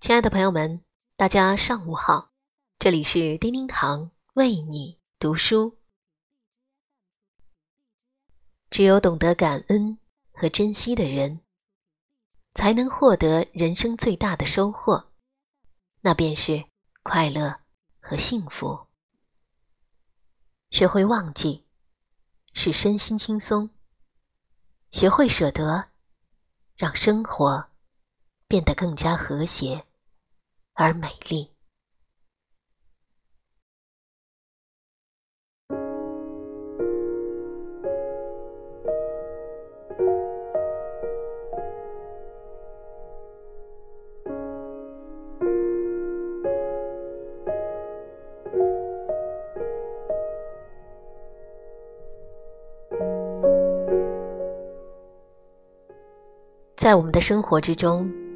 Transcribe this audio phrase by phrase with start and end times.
[0.00, 0.84] 亲爱的朋友们，
[1.16, 2.30] 大家上午好，
[2.78, 5.76] 这里是叮叮堂为你读书。
[8.70, 9.98] 只有懂得感恩
[10.32, 11.40] 和珍惜的人，
[12.54, 15.10] 才能获得人生最大的收获，
[16.02, 16.64] 那便是
[17.02, 17.58] 快乐
[17.98, 18.86] 和幸福。
[20.70, 21.66] 学会忘记，
[22.52, 23.68] 使身心轻松；
[24.92, 25.88] 学会舍得，
[26.76, 27.67] 让生活
[28.48, 29.84] 变得更加和谐。
[30.78, 31.50] 而美丽。
[56.76, 58.27] 在我们的生活之中。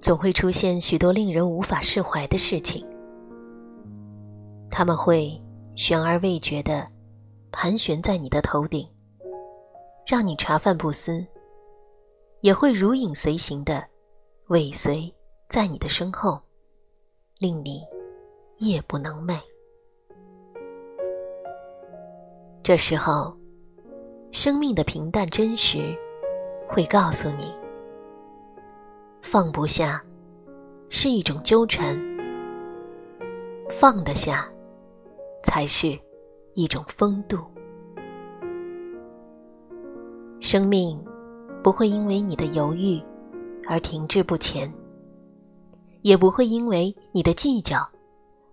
[0.00, 2.84] 总会出现许多令人无法释怀的事情，
[4.70, 5.38] 他们会
[5.76, 6.88] 悬而未决地
[7.52, 8.88] 盘旋在你的头顶，
[10.06, 11.22] 让你茶饭不思；
[12.40, 13.84] 也会如影随形地
[14.48, 15.14] 尾随
[15.50, 16.40] 在你的身后，
[17.38, 17.82] 令你
[18.56, 19.38] 夜不能寐。
[22.62, 23.36] 这时候，
[24.32, 25.94] 生命的平淡真实
[26.70, 27.59] 会告诉你。
[29.22, 30.02] 放不下，
[30.88, 31.96] 是一种纠缠；
[33.68, 34.48] 放得下，
[35.44, 35.98] 才是
[36.54, 37.38] 一种风度。
[40.40, 40.98] 生命
[41.62, 43.00] 不会因为你的犹豫
[43.68, 44.72] 而停滞不前，
[46.02, 47.86] 也不会因为你的计较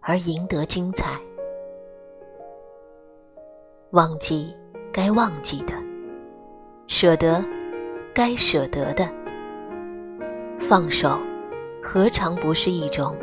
[0.02, 1.20] 而赢得精彩。
[3.92, 4.54] 忘记
[4.92, 5.74] 该忘记的，
[6.88, 7.44] 舍得
[8.14, 9.10] 该舍得的。
[10.70, 11.18] 放手，
[11.82, 13.18] 何尝不是一种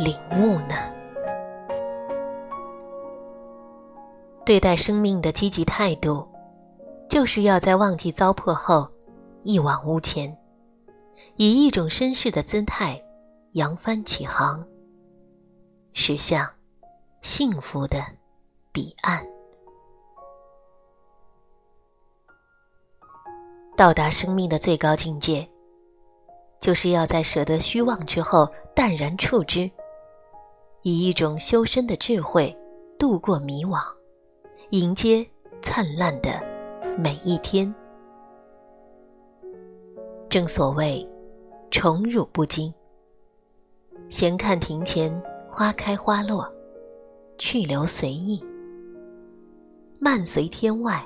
[0.00, 0.74] 领悟呢？
[4.44, 6.26] 对待生命的积极态度，
[7.08, 8.88] 就是要在忘记糟粕后
[9.44, 10.36] 一往无前，
[11.36, 13.00] 以一种绅士的姿态
[13.52, 14.66] 扬帆起航，
[15.92, 16.44] 驶向
[17.22, 18.04] 幸福的
[18.72, 19.24] 彼岸。
[23.76, 25.48] 到达生命的最高境界。
[26.60, 29.70] 就是要在舍得虚妄之后淡然处之，
[30.82, 32.54] 以一种修身的智慧
[32.98, 33.80] 度过迷惘，
[34.68, 35.26] 迎接
[35.62, 36.38] 灿烂的
[36.98, 37.74] 每一天。
[40.28, 41.08] 正所谓
[41.70, 42.72] 宠辱不惊，
[44.10, 45.10] 闲看庭前
[45.50, 46.46] 花开花落，
[47.38, 48.44] 去留随意，
[49.98, 51.02] 漫随天外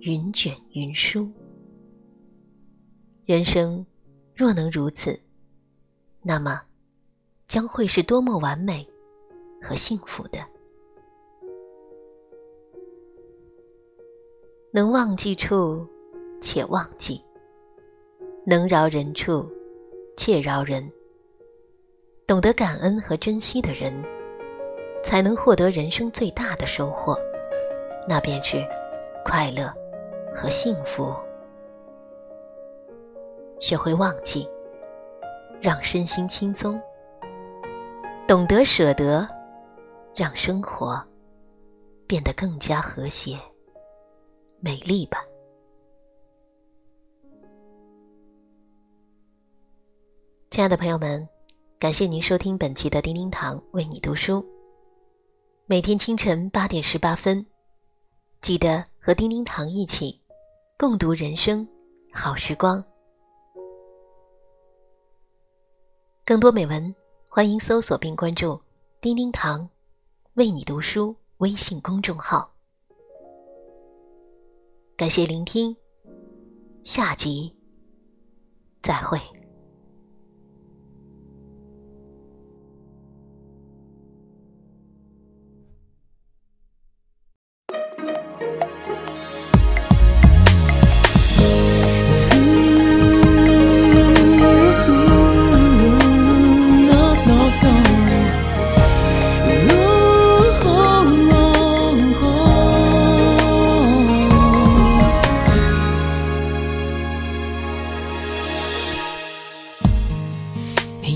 [0.00, 1.28] 云卷云舒。
[3.24, 3.84] 人生。
[4.34, 5.18] 若能如此，
[6.22, 6.62] 那么
[7.46, 8.86] 将会是多么完美
[9.62, 10.38] 和幸福的！
[14.72, 15.86] 能忘记处，
[16.40, 17.22] 且忘记；
[18.46, 19.46] 能饶人处，
[20.16, 20.90] 且饶人。
[22.26, 23.92] 懂得感恩和珍惜的人，
[25.02, 27.14] 才能获得人生最大的收获，
[28.08, 28.66] 那便是
[29.24, 29.70] 快乐
[30.34, 31.14] 和幸福。
[33.62, 34.44] 学会忘记，
[35.60, 36.76] 让身心轻松；
[38.26, 39.24] 懂得舍得，
[40.16, 41.00] 让生活
[42.08, 43.38] 变得更加和谐、
[44.58, 45.24] 美丽吧。
[50.50, 51.26] 亲爱的朋友们，
[51.78, 54.44] 感谢您收听本期的叮叮堂为你读书。
[55.66, 57.46] 每天清晨八点十八分，
[58.40, 60.20] 记得和叮叮堂一起
[60.76, 61.66] 共读人生
[62.12, 62.84] 好时光。
[66.24, 66.94] 更多美文，
[67.28, 68.60] 欢迎搜索并关注
[69.02, 69.68] “叮叮堂
[70.34, 72.48] 为你读书”微信公众号。
[74.96, 75.76] 感谢聆听，
[76.84, 77.52] 下集
[78.82, 79.18] 再会。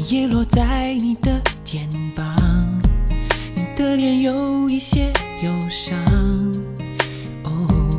[0.09, 2.25] 叶落在你的肩膀
[3.57, 5.13] 你的脸有一些
[5.43, 5.99] 忧伤。
[7.43, 7.91] 哦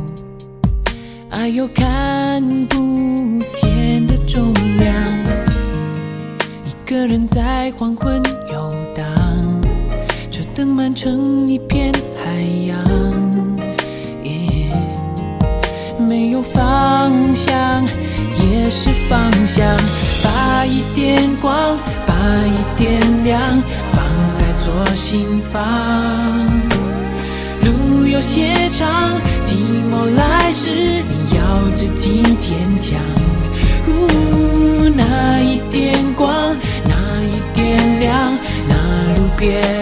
[1.28, 4.94] 爱有看不见的重量
[6.64, 9.60] 一个人在黄昏游荡
[10.30, 12.78] 车灯漫成一片海洋
[14.22, 14.72] 耶
[15.98, 20.07] 没有方向也是方向。
[20.68, 22.14] 一点光，把
[22.46, 23.40] 一点亮
[23.92, 24.04] 放
[24.34, 25.58] 在左心房。
[27.64, 29.54] 路有些长，寂
[29.90, 31.40] 寞来时你要
[31.74, 33.00] 自己坚强。
[33.86, 36.54] 呼，那一点光，
[36.84, 38.38] 那一点亮，
[38.68, 38.74] 那
[39.16, 39.77] 路边。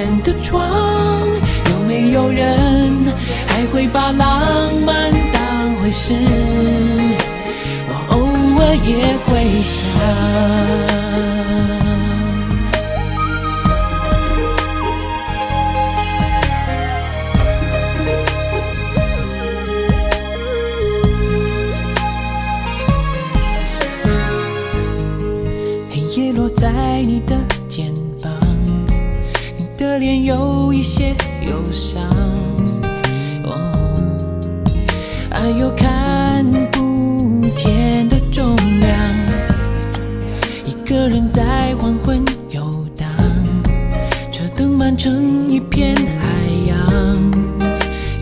[44.96, 46.25] 成一片海
[46.66, 47.31] 洋。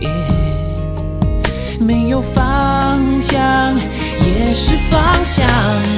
[0.01, 0.09] 耶
[1.79, 5.94] 没有方向也是方向。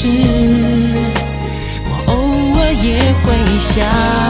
[0.00, 0.06] 是
[1.84, 3.34] 我偶尔也会
[3.74, 4.27] 想。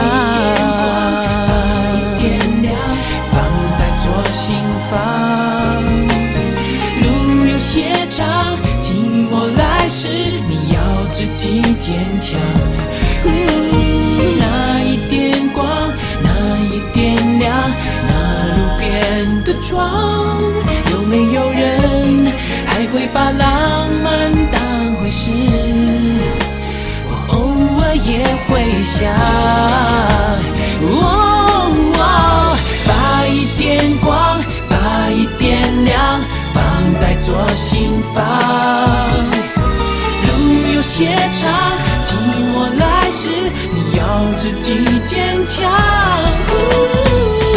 [28.99, 29.07] 想。
[32.85, 34.75] 把一点光，把
[35.11, 36.19] 一点亮，
[36.53, 36.63] 放
[36.95, 38.17] 在左心房。
[40.25, 40.29] 路
[40.75, 41.49] 有些长，
[42.03, 42.17] 从
[42.53, 43.23] 我来时，
[43.73, 44.01] 你要
[44.35, 44.67] 自己
[45.05, 45.57] 坚强。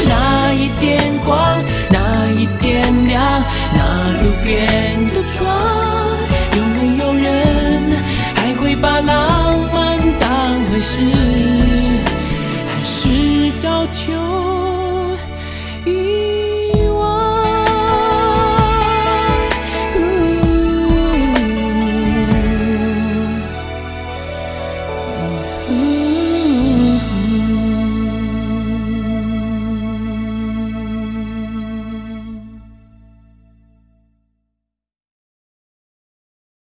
[0.08, 1.60] 那一点光，
[1.90, 3.42] 那一点亮，
[3.74, 3.78] 那
[4.22, 5.42] 路边的窗，
[6.56, 7.26] 有没有人
[8.36, 9.31] 还会把浪？